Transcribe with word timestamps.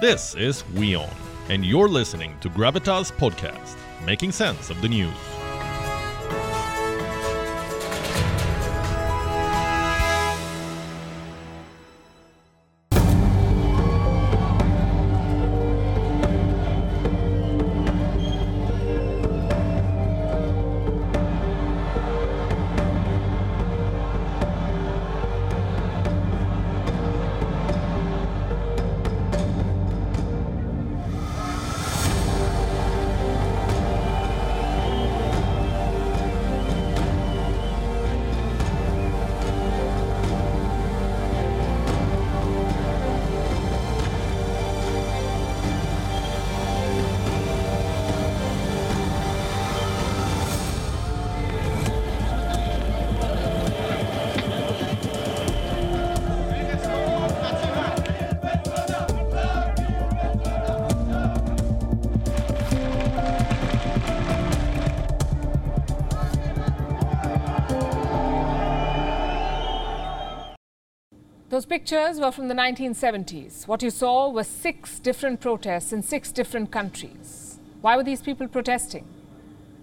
This 0.00 0.34
is 0.34 0.64
WION, 0.74 1.08
and 1.50 1.64
you're 1.64 1.88
listening 1.88 2.36
to 2.40 2.50
Gravitas 2.50 3.12
Podcast, 3.12 3.76
making 4.04 4.32
sense 4.32 4.68
of 4.68 4.82
the 4.82 4.88
news. 4.88 5.33
Those 71.54 71.66
pictures 71.66 72.18
were 72.18 72.32
from 72.32 72.48
the 72.48 72.54
1970s. 72.54 73.68
What 73.68 73.80
you 73.80 73.90
saw 73.90 74.28
was 74.28 74.48
six 74.48 74.98
different 74.98 75.40
protests 75.40 75.92
in 75.92 76.02
six 76.02 76.32
different 76.32 76.72
countries. 76.72 77.60
Why 77.80 77.96
were 77.96 78.02
these 78.02 78.22
people 78.22 78.48
protesting? 78.48 79.06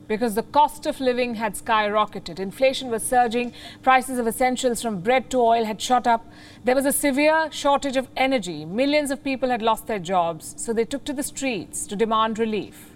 Because 0.06 0.36
the 0.36 0.44
cost 0.44 0.86
of 0.86 1.00
living 1.00 1.36
had 1.36 1.54
skyrocketed. 1.54 2.40
Inflation 2.40 2.90
was 2.90 3.04
surging. 3.04 3.54
Prices 3.84 4.20
of 4.20 4.28
essentials 4.28 4.82
from 4.82 5.00
bread 5.00 5.30
to 5.30 5.38
oil 5.38 5.64
had 5.64 5.82
shot 5.82 6.08
up. 6.08 6.30
There 6.66 6.76
was 6.76 6.86
a 6.86 6.92
severe 6.92 7.50
shortage 7.54 7.96
of 7.96 8.10
energy. 8.18 8.66
Millions 8.66 9.10
of 9.10 9.24
people 9.24 9.48
had 9.48 9.62
lost 9.62 9.88
their 9.88 9.98
jobs. 9.98 10.56
So 10.58 10.74
they 10.74 10.84
took 10.84 11.06
to 11.06 11.14
the 11.14 11.24
streets 11.24 11.88
to 11.88 11.96
demand 11.96 12.38
relief. 12.38 12.90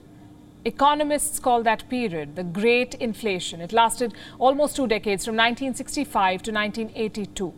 Economists 0.65 1.39
call 1.39 1.63
that 1.63 1.87
period 1.89 2.35
the 2.35 2.43
Great 2.43 2.95
Inflation. 2.95 3.61
It 3.61 3.71
lasted 3.71 4.13
almost 4.37 4.75
two 4.75 4.87
decades, 4.87 5.23
from 5.23 5.35
1965 5.35 6.41
to 6.41 6.51
1982. 6.51 7.53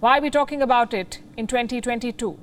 Why 0.00 0.16
are 0.16 0.22
we 0.22 0.30
talking 0.30 0.62
about 0.62 0.94
it 0.94 1.20
in 1.36 1.46
2022? 1.46 2.38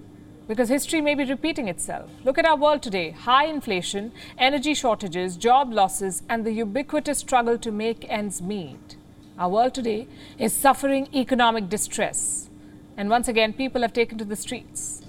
Because 0.48 0.70
history 0.70 1.02
may 1.02 1.16
be 1.16 1.24
repeating 1.24 1.68
itself. 1.68 2.08
Look 2.24 2.38
at 2.38 2.46
our 2.46 2.56
world 2.56 2.84
today 2.84 3.10
high 3.10 3.46
inflation, 3.46 4.12
energy 4.38 4.76
shortages, 4.76 5.36
job 5.36 5.74
losses, 5.74 6.22
and 6.30 6.46
the 6.46 6.52
ubiquitous 6.52 7.18
struggle 7.18 7.58
to 7.58 7.72
make 7.72 8.06
ends 8.10 8.44
meet. 8.44 8.96
Our 9.40 9.50
world 9.50 9.74
today 9.74 10.08
is 10.38 10.54
suffering 10.54 11.10
economic 11.16 11.68
distress. 11.68 12.48
And 12.96 13.10
once 13.10 13.28
again, 13.28 13.54
people 13.54 13.82
have 13.82 13.92
taken 13.92 14.20
to 14.20 14.26
the 14.26 14.36
streets. 14.36 15.07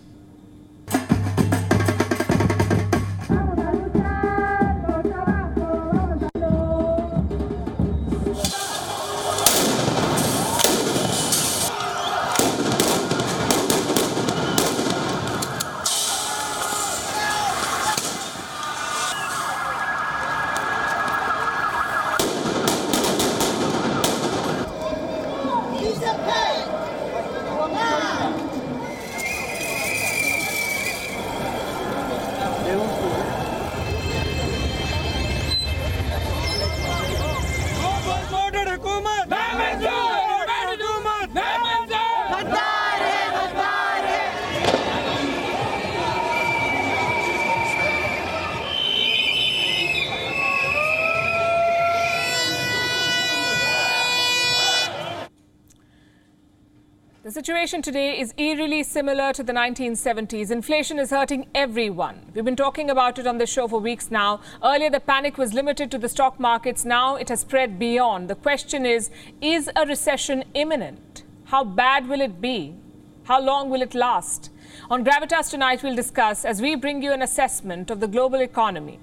The 57.28 57.32
situation 57.32 57.82
today 57.82 58.18
is 58.18 58.32
eerily 58.38 58.82
similar 58.82 59.34
to 59.34 59.42
the 59.42 59.52
1970s. 59.52 60.50
Inflation 60.50 60.98
is 60.98 61.10
hurting 61.10 61.46
everyone. 61.54 62.22
We've 62.32 62.42
been 62.42 62.56
talking 62.56 62.88
about 62.88 63.18
it 63.18 63.26
on 63.26 63.36
this 63.36 63.52
show 63.52 63.68
for 63.68 63.80
weeks 63.80 64.10
now. 64.10 64.40
Earlier, 64.64 64.88
the 64.88 64.98
panic 64.98 65.36
was 65.36 65.52
limited 65.52 65.90
to 65.90 65.98
the 65.98 66.08
stock 66.08 66.40
markets. 66.40 66.86
Now 66.86 67.16
it 67.16 67.28
has 67.28 67.40
spread 67.40 67.78
beyond. 67.78 68.30
The 68.30 68.34
question 68.34 68.86
is 68.86 69.10
Is 69.42 69.68
a 69.76 69.84
recession 69.84 70.42
imminent? 70.54 71.24
How 71.44 71.64
bad 71.64 72.08
will 72.08 72.22
it 72.22 72.40
be? 72.40 72.76
How 73.24 73.42
long 73.42 73.68
will 73.68 73.82
it 73.82 73.94
last? 73.94 74.50
On 74.88 75.04
Gravitas 75.04 75.50
tonight, 75.50 75.82
we'll 75.82 75.94
discuss 75.94 76.46
as 76.46 76.62
we 76.62 76.76
bring 76.76 77.02
you 77.02 77.12
an 77.12 77.20
assessment 77.20 77.90
of 77.90 78.00
the 78.00 78.08
global 78.08 78.40
economy. 78.40 79.00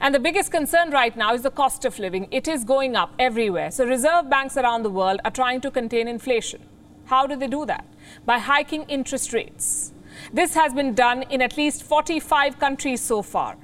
And 0.00 0.12
the 0.12 0.18
biggest 0.18 0.50
concern 0.50 0.90
right 0.90 1.16
now 1.16 1.32
is 1.32 1.42
the 1.42 1.50
cost 1.52 1.84
of 1.84 2.00
living. 2.00 2.26
It 2.32 2.48
is 2.48 2.64
going 2.64 2.96
up 2.96 3.14
everywhere. 3.20 3.70
So, 3.70 3.86
reserve 3.86 4.28
banks 4.28 4.56
around 4.56 4.82
the 4.82 4.90
world 4.90 5.20
are 5.24 5.30
trying 5.30 5.60
to 5.60 5.70
contain 5.70 6.08
inflation. 6.08 6.66
How 7.12 7.26
do 7.26 7.36
they 7.36 7.46
do 7.46 7.66
that? 7.66 7.84
By 8.24 8.38
hiking 8.38 8.84
interest 8.84 9.34
rates. 9.34 9.92
This 10.32 10.54
has 10.54 10.72
been 10.72 10.94
done 10.94 11.24
in 11.24 11.42
at 11.42 11.58
least 11.58 11.82
45 11.82 12.58
countries 12.58 13.02
so 13.02 13.20
far, 13.20 13.58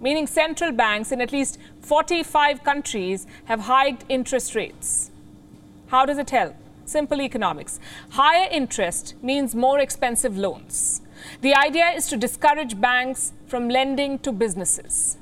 meaning 0.00 0.28
central 0.28 0.70
banks 0.70 1.10
in 1.10 1.20
at 1.20 1.32
least 1.32 1.58
45 1.80 2.62
countries 2.62 3.26
have 3.46 3.62
hiked 3.62 4.04
interest 4.08 4.54
rates. 4.54 5.10
How 5.88 6.06
does 6.06 6.16
it 6.16 6.30
help? 6.30 6.54
Simple 6.84 7.20
economics. 7.20 7.80
Higher 8.10 8.48
interest 8.52 9.16
means 9.20 9.52
more 9.52 9.80
expensive 9.80 10.38
loans. 10.38 11.02
The 11.40 11.56
idea 11.56 11.88
is 11.90 12.06
to 12.06 12.16
discourage 12.16 12.80
banks 12.80 13.32
from 13.48 13.68
lending 13.68 14.20
to 14.20 14.30
businesses. 14.30 15.18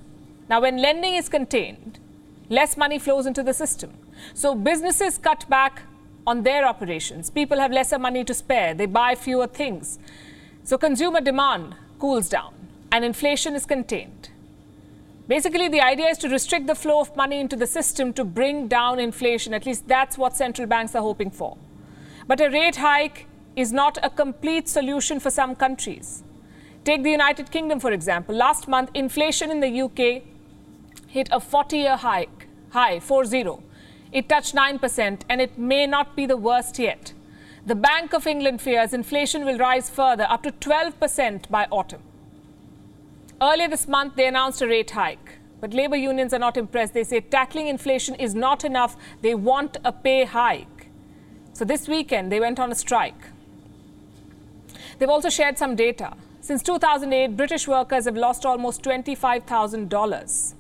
Now, 0.50 0.60
when 0.60 0.76
lending 0.76 1.14
is 1.14 1.30
contained, 1.30 1.98
less 2.50 2.76
money 2.76 2.98
flows 2.98 3.24
into 3.24 3.42
the 3.42 3.54
system. 3.54 3.94
So, 4.34 4.54
businesses 4.54 5.16
cut 5.16 5.48
back 5.48 5.84
on 6.30 6.44
their 6.44 6.64
operations. 6.64 7.28
People 7.28 7.58
have 7.58 7.72
lesser 7.72 7.98
money 7.98 8.22
to 8.24 8.32
spare, 8.32 8.72
they 8.72 8.86
buy 8.86 9.14
fewer 9.16 9.48
things. 9.48 9.98
So, 10.62 10.78
consumer 10.78 11.20
demand 11.20 11.74
cools 11.98 12.28
down 12.28 12.54
and 12.92 13.04
inflation 13.04 13.56
is 13.56 13.66
contained. 13.66 14.30
Basically, 15.26 15.68
the 15.68 15.80
idea 15.80 16.08
is 16.08 16.18
to 16.18 16.28
restrict 16.28 16.66
the 16.68 16.74
flow 16.74 17.00
of 17.00 17.16
money 17.16 17.40
into 17.40 17.56
the 17.56 17.66
system 17.66 18.12
to 18.12 18.24
bring 18.24 18.68
down 18.68 19.00
inflation. 19.00 19.54
At 19.54 19.66
least 19.66 19.88
that's 19.88 20.18
what 20.18 20.36
central 20.36 20.68
banks 20.68 20.94
are 20.94 21.02
hoping 21.02 21.30
for. 21.30 21.56
But 22.26 22.40
a 22.40 22.48
rate 22.48 22.76
hike 22.76 23.26
is 23.56 23.72
not 23.72 23.98
a 24.02 24.10
complete 24.10 24.68
solution 24.68 25.20
for 25.20 25.30
some 25.30 25.54
countries. 25.56 26.22
Take 26.84 27.02
the 27.02 27.10
United 27.10 27.50
Kingdom, 27.50 27.80
for 27.80 27.92
example. 27.92 28.34
Last 28.34 28.68
month, 28.68 28.90
inflation 28.94 29.50
in 29.50 29.60
the 29.60 29.82
UK 29.82 30.22
hit 31.08 31.28
a 31.32 31.40
40 31.40 31.76
year 31.76 31.96
hike, 31.96 32.46
high, 32.70 33.00
4 33.00 33.24
It 34.12 34.28
touched 34.28 34.54
9%, 34.54 35.20
and 35.28 35.40
it 35.40 35.58
may 35.58 35.86
not 35.86 36.16
be 36.16 36.26
the 36.26 36.36
worst 36.36 36.78
yet. 36.78 37.12
The 37.64 37.74
Bank 37.74 38.12
of 38.12 38.26
England 38.26 38.60
fears 38.60 38.92
inflation 38.92 39.44
will 39.44 39.58
rise 39.58 39.88
further, 39.90 40.26
up 40.28 40.42
to 40.42 40.52
12% 40.52 41.48
by 41.50 41.66
autumn. 41.70 42.02
Earlier 43.40 43.68
this 43.68 43.86
month, 43.86 44.16
they 44.16 44.26
announced 44.26 44.62
a 44.62 44.66
rate 44.66 44.90
hike. 44.90 45.38
But 45.60 45.74
labor 45.74 45.96
unions 45.96 46.32
are 46.32 46.38
not 46.38 46.56
impressed. 46.56 46.94
They 46.94 47.04
say 47.04 47.20
tackling 47.20 47.68
inflation 47.68 48.14
is 48.14 48.34
not 48.34 48.64
enough. 48.64 48.96
They 49.20 49.34
want 49.34 49.76
a 49.84 49.92
pay 49.92 50.24
hike. 50.24 50.88
So 51.52 51.64
this 51.64 51.86
weekend, 51.86 52.32
they 52.32 52.40
went 52.40 52.58
on 52.58 52.72
a 52.72 52.74
strike. 52.74 53.22
They've 54.98 55.08
also 55.08 55.28
shared 55.28 55.58
some 55.58 55.76
data. 55.76 56.14
Since 56.40 56.62
2008, 56.62 57.36
British 57.36 57.68
workers 57.68 58.06
have 58.06 58.16
lost 58.16 58.46
almost 58.46 58.82
$25,000. 58.82 60.54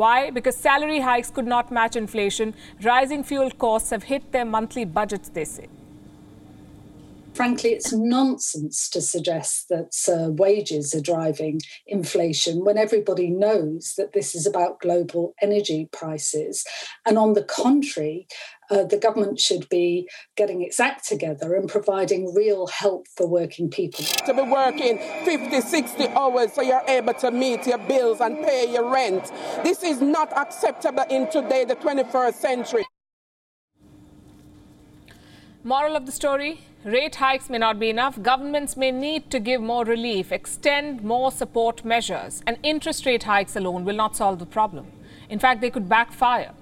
Why? 0.00 0.30
Because 0.30 0.56
salary 0.56 1.00
hikes 1.00 1.30
could 1.30 1.46
not 1.46 1.70
match 1.70 1.94
inflation. 1.94 2.54
Rising 2.82 3.22
fuel 3.22 3.50
costs 3.50 3.90
have 3.90 4.04
hit 4.04 4.32
their 4.32 4.46
monthly 4.46 4.86
budgets, 4.86 5.28
they 5.28 5.44
say. 5.44 5.68
Frankly, 7.40 7.70
it's 7.70 7.90
nonsense 7.90 8.86
to 8.86 9.00
suggest 9.00 9.70
that 9.70 9.96
uh, 10.12 10.30
wages 10.30 10.94
are 10.94 11.00
driving 11.00 11.58
inflation 11.86 12.66
when 12.66 12.76
everybody 12.76 13.30
knows 13.30 13.94
that 13.96 14.12
this 14.12 14.34
is 14.34 14.46
about 14.46 14.78
global 14.78 15.32
energy 15.40 15.88
prices. 15.90 16.66
And 17.06 17.16
on 17.16 17.32
the 17.32 17.42
contrary, 17.42 18.26
uh, 18.70 18.84
the 18.84 18.98
government 18.98 19.40
should 19.40 19.66
be 19.70 20.06
getting 20.36 20.60
its 20.60 20.78
act 20.78 21.08
together 21.08 21.54
and 21.54 21.66
providing 21.66 22.34
real 22.34 22.66
help 22.66 23.06
for 23.16 23.26
working 23.26 23.70
people. 23.70 24.04
To 24.26 24.34
be 24.34 24.42
working 24.42 24.98
50, 25.24 25.62
60 25.62 26.08
hours 26.08 26.52
so 26.52 26.60
you're 26.60 26.84
able 26.86 27.14
to 27.14 27.30
meet 27.30 27.66
your 27.66 27.78
bills 27.78 28.20
and 28.20 28.36
pay 28.44 28.70
your 28.70 28.92
rent. 28.92 29.32
This 29.64 29.82
is 29.82 30.02
not 30.02 30.30
acceptable 30.36 31.06
in 31.08 31.30
today, 31.30 31.64
the 31.64 31.76
21st 31.76 32.34
century. 32.34 32.84
Moral 35.62 35.94
of 35.94 36.06
the 36.06 36.12
story 36.12 36.62
rate 36.84 37.16
hikes 37.16 37.50
may 37.50 37.58
not 37.58 37.78
be 37.78 37.90
enough. 37.90 38.22
Governments 38.22 38.78
may 38.78 38.90
need 38.90 39.30
to 39.30 39.38
give 39.38 39.60
more 39.60 39.84
relief, 39.84 40.32
extend 40.32 41.04
more 41.04 41.30
support 41.30 41.84
measures, 41.84 42.42
and 42.46 42.56
interest 42.62 43.04
rate 43.04 43.24
hikes 43.24 43.54
alone 43.56 43.84
will 43.84 43.94
not 43.94 44.16
solve 44.16 44.38
the 44.38 44.46
problem. 44.46 44.86
In 45.28 45.38
fact, 45.38 45.60
they 45.60 45.68
could 45.68 45.86
backfire. 45.86 46.52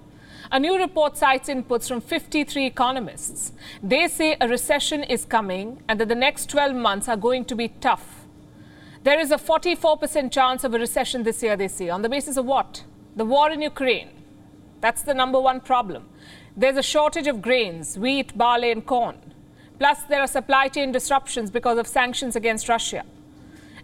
A 0.50 0.58
new 0.58 0.76
report 0.76 1.16
cites 1.16 1.48
inputs 1.48 1.86
from 1.86 2.00
53 2.00 2.66
economists. 2.66 3.52
They 3.84 4.08
say 4.08 4.36
a 4.40 4.48
recession 4.48 5.04
is 5.04 5.24
coming 5.24 5.80
and 5.88 6.00
that 6.00 6.08
the 6.08 6.16
next 6.16 6.50
12 6.50 6.74
months 6.74 7.08
are 7.08 7.16
going 7.16 7.44
to 7.44 7.54
be 7.54 7.68
tough. 7.68 8.26
There 9.04 9.20
is 9.20 9.30
a 9.30 9.38
44% 9.38 10.32
chance 10.32 10.64
of 10.64 10.74
a 10.74 10.78
recession 10.78 11.22
this 11.22 11.40
year, 11.40 11.56
they 11.56 11.68
say. 11.68 11.88
On 11.88 12.02
the 12.02 12.08
basis 12.08 12.36
of 12.36 12.46
what? 12.46 12.82
The 13.14 13.24
war 13.24 13.52
in 13.52 13.62
Ukraine. 13.62 14.10
That's 14.80 15.02
the 15.02 15.14
number 15.14 15.40
one 15.40 15.60
problem. 15.60 16.08
There's 16.58 16.76
a 16.76 16.82
shortage 16.82 17.28
of 17.28 17.40
grains, 17.40 17.96
wheat, 17.96 18.36
barley, 18.36 18.72
and 18.72 18.84
corn. 18.84 19.16
Plus, 19.78 20.02
there 20.08 20.20
are 20.20 20.26
supply 20.26 20.66
chain 20.66 20.90
disruptions 20.90 21.52
because 21.52 21.78
of 21.78 21.86
sanctions 21.86 22.34
against 22.34 22.68
Russia. 22.68 23.04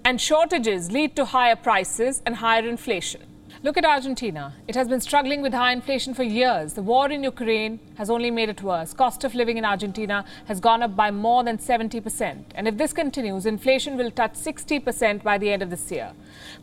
And 0.05 0.21
shortages 0.21 0.91
lead 0.91 1.15
to 1.15 1.25
higher 1.25 1.55
prices 1.55 2.21
and 2.27 2.35
higher 2.35 2.69
inflation. 2.69 3.21
Look 3.63 3.77
at 3.77 3.85
Argentina. 3.85 4.55
It 4.67 4.75
has 4.75 4.89
been 4.89 5.01
struggling 5.01 5.41
with 5.41 5.53
high 5.53 5.71
inflation 5.71 6.15
for 6.15 6.25
years. 6.25 6.73
The 6.73 6.83
war 6.83 7.09
in 7.13 7.23
Ukraine 7.23 7.79
has 7.97 8.11
only 8.11 8.33
made 8.33 8.49
it 8.49 8.61
worse. 8.61 8.93
Cost 8.93 9.23
of 9.23 9.37
living 9.37 9.57
in 9.57 9.65
Argentina 9.65 10.25
has 10.47 10.59
gone 10.59 10.83
up 10.83 10.97
by 10.97 11.13
more 11.13 11.45
than 11.45 11.59
70%. 11.59 12.43
And 12.57 12.67
if 12.67 12.77
this 12.77 12.93
continues, 12.93 13.47
inflation 13.47 13.97
will 13.97 14.11
touch 14.11 14.33
60% 14.33 15.23
by 15.23 15.39
the 15.39 15.53
end 15.53 15.63
of 15.63 15.71
this 15.71 15.93
year. 15.93 16.11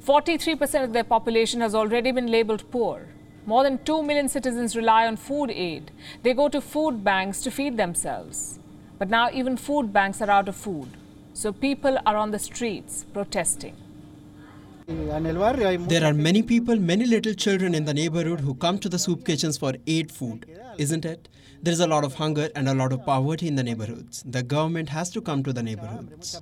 43% 0.06 0.84
of 0.84 0.92
their 0.92 1.06
population 1.06 1.62
has 1.62 1.74
already 1.74 2.12
been 2.12 2.28
labeled 2.28 2.70
poor. 2.70 3.08
More 3.46 3.64
than 3.64 3.80
2 3.84 4.04
million 4.04 4.30
citizens 4.30 4.76
rely 4.76 5.08
on 5.08 5.18
food 5.18 5.50
aid. 5.50 5.92
They 6.22 6.34
go 6.34 6.48
to 6.50 6.62
food 6.62 7.04
banks 7.04 7.42
to 7.42 7.52
feed 7.52 7.76
themselves. 7.76 8.60
But 9.00 9.10
now 9.10 9.30
even 9.32 9.58
food 9.58 9.92
banks 9.92 10.22
are 10.22 10.30
out 10.30 10.48
of 10.48 10.56
food. 10.56 10.90
So 11.34 11.52
people 11.52 11.98
are 12.06 12.16
on 12.16 12.30
the 12.32 12.38
streets 12.38 13.06
protesting. 13.14 13.76
There 14.88 16.04
are 16.04 16.14
many 16.14 16.44
people, 16.44 16.76
many 16.76 17.06
little 17.06 17.34
children 17.34 17.74
in 17.74 17.86
the 17.86 17.94
neighborhood 17.94 18.42
who 18.42 18.54
come 18.54 18.78
to 18.80 18.90
the 18.90 19.00
soup 19.00 19.26
kitchens 19.26 19.58
for 19.58 19.74
aid 19.88 20.12
food, 20.12 20.46
isn't 20.78 21.06
it? 21.06 21.28
There 21.64 21.72
is 21.72 21.80
a 21.80 21.88
lot 21.88 22.04
of 22.04 22.16
hunger 22.16 22.50
and 22.56 22.68
a 22.68 22.74
lot 22.74 22.92
of 22.92 23.06
poverty 23.06 23.48
in 23.48 23.56
the 23.56 23.64
neighborhoods. 23.64 24.24
The 24.24 24.44
government 24.44 24.90
has 24.90 25.10
to 25.12 25.22
come 25.22 25.44
to 25.44 25.54
the 25.54 25.64
neighborhoods. 25.64 26.40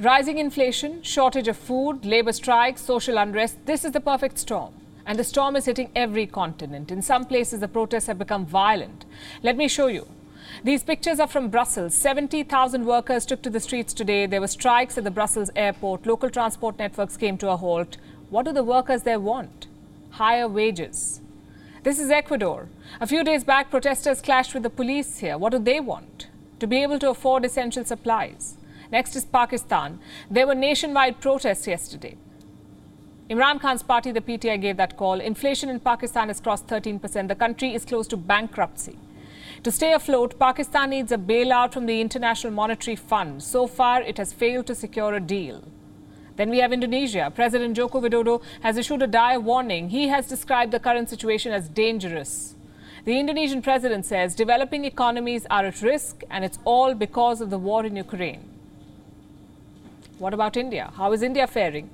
Rising 0.00 0.38
inflation, 0.38 1.02
shortage 1.02 1.48
of 1.48 1.56
food, 1.56 2.04
labor 2.04 2.32
strikes, 2.32 2.80
social 2.80 3.18
unrest 3.18 3.58
this 3.66 3.84
is 3.84 3.92
the 3.92 4.00
perfect 4.00 4.38
storm. 4.38 4.72
And 5.06 5.18
the 5.18 5.24
storm 5.24 5.56
is 5.56 5.66
hitting 5.66 5.90
every 5.94 6.26
continent. 6.26 6.90
In 6.90 7.02
some 7.02 7.24
places, 7.24 7.60
the 7.60 7.68
protests 7.68 8.06
have 8.06 8.18
become 8.18 8.46
violent. 8.46 9.04
Let 9.42 9.56
me 9.56 9.68
show 9.68 9.88
you. 9.88 10.06
These 10.64 10.84
pictures 10.84 11.18
are 11.18 11.26
from 11.26 11.48
Brussels. 11.48 11.94
70,000 11.94 12.84
workers 12.84 13.26
took 13.26 13.42
to 13.42 13.50
the 13.50 13.60
streets 13.60 13.92
today. 13.92 14.26
There 14.26 14.40
were 14.40 14.48
strikes 14.48 14.98
at 14.98 15.04
the 15.04 15.10
Brussels 15.10 15.50
airport. 15.56 16.06
Local 16.06 16.30
transport 16.30 16.78
networks 16.78 17.16
came 17.16 17.38
to 17.38 17.50
a 17.50 17.56
halt. 17.56 17.96
What 18.30 18.44
do 18.44 18.52
the 18.52 18.64
workers 18.64 19.02
there 19.02 19.20
want? 19.20 19.66
Higher 20.10 20.48
wages. 20.48 21.20
This 21.82 21.98
is 21.98 22.10
Ecuador. 22.10 22.68
A 23.00 23.06
few 23.06 23.24
days 23.24 23.42
back, 23.42 23.70
protesters 23.70 24.20
clashed 24.20 24.54
with 24.54 24.62
the 24.62 24.70
police 24.70 25.18
here. 25.18 25.36
What 25.36 25.50
do 25.50 25.58
they 25.58 25.80
want? 25.80 26.28
To 26.60 26.66
be 26.68 26.82
able 26.82 27.00
to 27.00 27.10
afford 27.10 27.44
essential 27.44 27.84
supplies. 27.84 28.56
Next 28.92 29.16
is 29.16 29.24
Pakistan. 29.24 29.98
There 30.30 30.46
were 30.46 30.54
nationwide 30.54 31.20
protests 31.20 31.66
yesterday. 31.66 32.16
Imran 33.32 33.58
Khan's 33.58 33.82
party, 33.82 34.12
the 34.12 34.20
PTI, 34.20 34.60
gave 34.60 34.76
that 34.76 34.98
call. 34.98 35.18
Inflation 35.18 35.70
in 35.70 35.80
Pakistan 35.80 36.28
has 36.28 36.38
crossed 36.38 36.66
13%. 36.66 37.28
The 37.28 37.34
country 37.34 37.74
is 37.74 37.86
close 37.86 38.06
to 38.08 38.16
bankruptcy. 38.18 38.98
To 39.62 39.70
stay 39.72 39.94
afloat, 39.94 40.38
Pakistan 40.38 40.90
needs 40.90 41.12
a 41.12 41.16
bailout 41.16 41.72
from 41.72 41.86
the 41.86 41.98
International 42.02 42.52
Monetary 42.52 42.94
Fund. 42.94 43.42
So 43.42 43.66
far, 43.66 44.02
it 44.02 44.18
has 44.18 44.34
failed 44.34 44.66
to 44.66 44.74
secure 44.74 45.14
a 45.14 45.20
deal. 45.20 45.62
Then 46.36 46.50
we 46.50 46.58
have 46.58 46.74
Indonesia. 46.74 47.32
President 47.34 47.74
Joko 47.74 48.02
Widodo 48.02 48.42
has 48.60 48.76
issued 48.76 49.00
a 49.00 49.06
dire 49.06 49.40
warning. 49.40 49.88
He 49.88 50.08
has 50.08 50.28
described 50.28 50.70
the 50.70 50.80
current 50.80 51.08
situation 51.08 51.52
as 51.52 51.70
dangerous. 51.70 52.54
The 53.06 53.18
Indonesian 53.18 53.62
president 53.62 54.04
says 54.04 54.34
developing 54.34 54.84
economies 54.84 55.46
are 55.48 55.64
at 55.64 55.80
risk 55.80 56.22
and 56.30 56.44
it's 56.44 56.58
all 56.64 56.92
because 56.92 57.40
of 57.40 57.48
the 57.48 57.58
war 57.58 57.86
in 57.86 57.96
Ukraine. 57.96 58.46
What 60.18 60.34
about 60.34 60.58
India? 60.58 60.92
How 60.96 61.12
is 61.12 61.22
India 61.22 61.46
faring? 61.46 61.88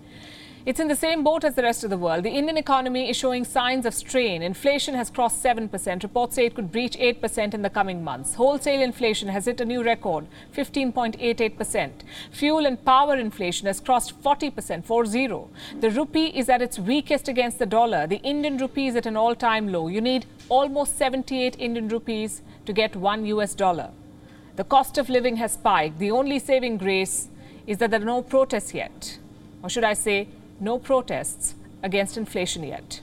It's 0.68 0.80
in 0.80 0.88
the 0.88 0.96
same 0.96 1.24
boat 1.24 1.44
as 1.44 1.54
the 1.54 1.62
rest 1.62 1.82
of 1.82 1.88
the 1.88 1.96
world. 1.96 2.24
The 2.24 2.30
Indian 2.30 2.58
economy 2.58 3.08
is 3.08 3.16
showing 3.16 3.46
signs 3.46 3.86
of 3.86 3.94
strain. 3.94 4.42
Inflation 4.42 4.92
has 4.92 5.08
crossed 5.08 5.42
7%. 5.42 6.02
Reports 6.02 6.34
say 6.34 6.44
it 6.44 6.54
could 6.54 6.70
breach 6.70 6.94
8% 6.98 7.54
in 7.54 7.62
the 7.62 7.70
coming 7.70 8.04
months. 8.04 8.34
Wholesale 8.34 8.82
inflation 8.82 9.28
has 9.28 9.46
hit 9.46 9.62
a 9.62 9.64
new 9.64 9.82
record, 9.82 10.26
15.88%. 10.54 11.90
Fuel 12.32 12.66
and 12.66 12.84
power 12.84 13.16
inflation 13.16 13.66
has 13.66 13.80
crossed 13.80 14.22
40%, 14.22 14.84
40. 14.84 15.28
The 15.80 15.90
rupee 15.90 16.26
is 16.26 16.50
at 16.50 16.60
its 16.60 16.78
weakest 16.78 17.28
against 17.28 17.58
the 17.58 17.64
dollar. 17.64 18.06
The 18.06 18.20
Indian 18.20 18.58
rupee 18.58 18.88
is 18.88 18.96
at 18.96 19.06
an 19.06 19.16
all-time 19.16 19.72
low. 19.72 19.88
You 19.88 20.02
need 20.02 20.26
almost 20.50 20.98
78 20.98 21.56
Indian 21.58 21.88
rupees 21.88 22.42
to 22.66 22.74
get 22.74 22.94
1 22.94 23.24
US 23.24 23.54
dollar. 23.54 23.88
The 24.56 24.64
cost 24.64 24.98
of 24.98 25.08
living 25.08 25.36
has 25.36 25.54
spiked. 25.54 25.98
The 25.98 26.10
only 26.10 26.38
saving 26.38 26.76
grace 26.76 27.30
is 27.66 27.78
that 27.78 27.90
there 27.90 28.02
are 28.02 28.04
no 28.04 28.20
protests 28.20 28.74
yet. 28.74 29.18
Or 29.62 29.70
should 29.70 29.84
I 29.84 29.94
say, 29.94 30.28
no 30.60 30.78
protests 30.78 31.54
against 31.82 32.16
inflation 32.16 32.64
yet. 32.64 33.00